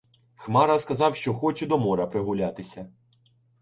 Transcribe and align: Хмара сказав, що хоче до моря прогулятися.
Хмара 0.35 0.79
сказав, 0.79 1.15
що 1.15 1.33
хоче 1.33 1.65
до 1.67 1.77
моря 1.79 2.07
прогулятися. 2.07 2.87